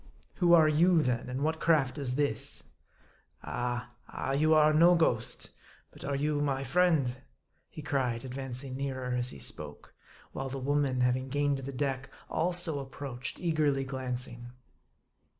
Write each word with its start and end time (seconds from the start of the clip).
"Who 0.39 0.53
are 0.55 0.67
you 0.67 1.03
then; 1.03 1.29
and 1.29 1.41
what 1.43 1.59
craft 1.59 1.99
is 1.99 2.15
this?" 2.15 2.63
M 3.43 3.49
A 3.49 3.53
R 3.53 3.53
D 3.53 3.53
I. 3.53 3.83
85" 4.09 4.13
Ah, 4.15 4.19
ah 4.19 4.31
you 4.31 4.53
are 4.55 4.73
no 4.73 4.95
ghost; 4.95 5.51
but 5.91 6.03
are 6.03 6.15
you 6.15 6.41
my 6.41 6.63
friend?" 6.63 7.17
he 7.69 7.83
cried, 7.83 8.25
advancing 8.25 8.75
nearer 8.75 9.13
as 9.13 9.29
he 9.29 9.37
spoke; 9.37 9.93
while 10.31 10.49
the 10.49 10.57
woman, 10.57 11.01
having 11.01 11.29
gained 11.29 11.59
the 11.59 11.71
deck, 11.71 12.09
also 12.31 12.79
approached, 12.79 13.39
eagerly 13.39 13.83
glancing. 13.83 14.47